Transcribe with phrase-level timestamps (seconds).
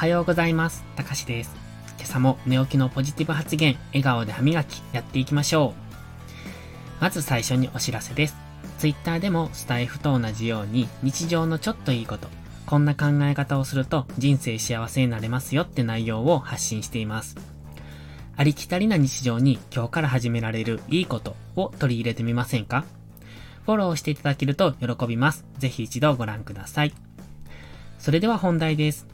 [0.00, 0.82] はようございます。
[0.96, 1.54] たかしです。
[1.98, 5.74] 今朝も寝起きのポジティブ発言、笑顔で歯磨き、やっていきましょ
[6.98, 7.02] う。
[7.02, 8.36] まず最初にお知らせです。
[8.78, 12.28] Twitter でもスタイフと同じように日常のちょっといいこと、
[12.64, 17.36] こんな考え方をすると人生幸せになれますよって内容を発信しています。
[18.38, 22.86] ありきたりな日常に今日から始められるいいことを取り入れてみませんか？
[23.66, 25.44] フォローしていただけると喜びます。
[25.58, 26.94] ぜひ一度ご覧ください。
[27.98, 29.06] それでは本題です。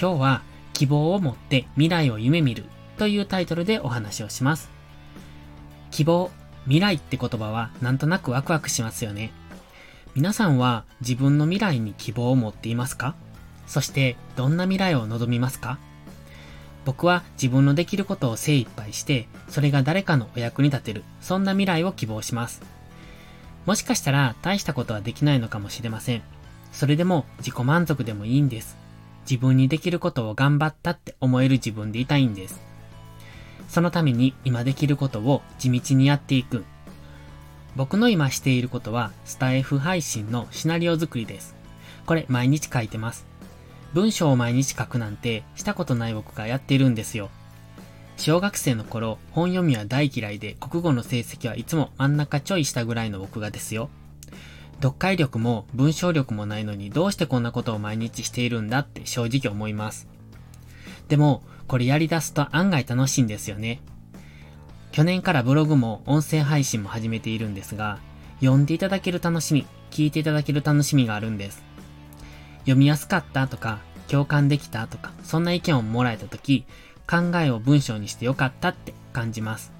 [0.00, 2.64] 今日は希望を持って未来を夢見る
[2.98, 4.70] というタイトルでお話をします。
[5.90, 6.30] 希望、
[6.64, 9.32] 未来って言葉はなんとなくワクワクしますよね。
[10.14, 13.14] 皆さんは自分の未来に希望を持っていますか？
[13.66, 15.78] そしてどんな未来を望みますか？
[16.84, 22.62] 僕は自分のできることを精一杯して、それが誰かのお役に立てる、そんな未来を希望します。
[23.64, 26.22] もしかしたら大したことはできないのかもしれません。
[26.72, 28.76] それでも自己満足でもいいんです。
[29.28, 32.60] 自分にできることを頑張ったって思える自分でいたいんです。
[33.68, 36.64] そのために今できることを地道にやっていく。
[37.76, 41.56] 僕の今していることはスタイフ配信のシナリオ作りです。
[42.06, 43.26] これ毎日書いてます。
[43.94, 47.30] 文章を毎日書くなんてしたことない僕がやっているんですよ。
[48.16, 53.88] 小学生の頃、本読みは大嫌いで国語の成績はいつも真ん中ちょい下ぐらいの僕がですよ。
[54.84, 60.06] 読解力も文章力もないのにどうしてこんなことを毎日しているんだって正直思います。
[61.08, 63.80] でも、これやり出すと案外楽しいんですよね。
[64.92, 67.98] 去年からブログも音声配信も始めているんですが、
[68.40, 71.62] 読んでいただける楽しみ、聞いていただける楽しみがあるんです。
[72.64, 76.66] 読みやすかったとか、共感できたとか、そんな意見をもらえたとき、
[77.10, 79.72] 考えを文章にしてよかったって感じます。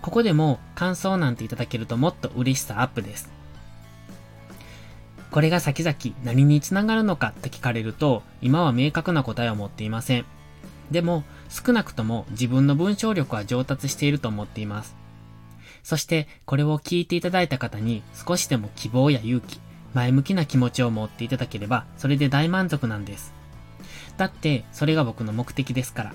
[0.00, 3.34] ここでも感想なんていただけるともっと嬉しさアップです。
[5.36, 10.24] これが先々何につながるのかって聞かれると、今は明確な答えを持っていません。
[10.90, 14.96] でも、少なくとも自分の文章力は上達していると思っています。
[15.82, 19.60] そして、これを聞いていただいた方に少しでも希望や勇気、
[19.92, 23.34] 前向きな気持ちを持っていただければ、それで大満足なんです。
[24.16, 26.14] だって、それが僕の目的ですから。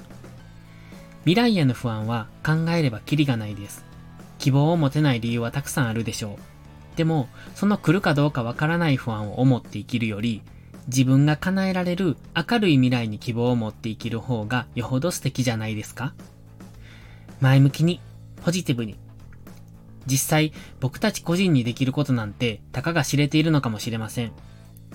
[1.25, 3.85] 未来への不安は考えればキリがないです。
[4.39, 6.60] 希望を持てない理由はたくさんあるでしょう。
[6.95, 10.41] でも、その来るかどうかわからない不安を思って生きるより、
[10.87, 16.13] 自分が叶えられる明るい未来に希望を持って生きる方がよほど素敵じゃないですか
[17.39, 18.01] 前向きに、
[18.43, 18.97] ポジティブに。
[20.05, 24.31] 実際、僕たち個人にできることなんて、たかが知れているのかもしれません。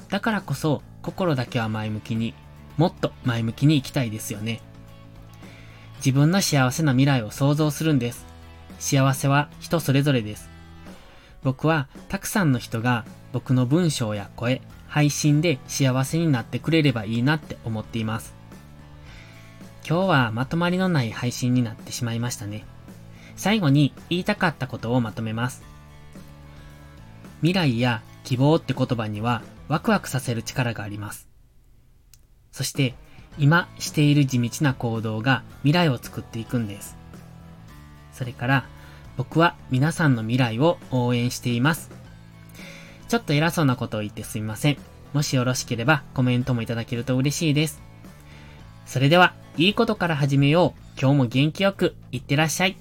[0.08, 2.34] だからこそ、心だけは前向きに、
[2.76, 4.60] もっと前向きに生きたいですよね。
[5.98, 8.26] 自分の幸せな未来を想像するんです。
[8.78, 10.55] 幸せは人それぞれです。
[11.46, 18.34] 僕はたくさんの人が僕の文章や声、配信で幸せになってくれればいいなって思っています。
[19.88, 22.64] 今日はまとまりのない配信になってしまいましたね。
[23.36, 25.62] 最後に言いたかったことをまとめます。
[27.42, 31.28] 未来や希望って言葉にはワクワクさせる力があります。
[32.50, 32.96] そして、
[33.38, 36.96] 今している地道な行動が未来を作っていくんです。
[38.12, 38.66] それから、
[39.16, 41.90] 僕は皆さんの未来を応援しています。
[43.08, 44.78] ちょっと偉そうなことを言ってすみません。
[45.12, 47.80] もしよろしければコメントもいただけると嬉しいです。
[48.84, 51.00] それでは、いいことから始めよう。
[51.00, 52.76] 今日も元気よく、いってらっしゃい。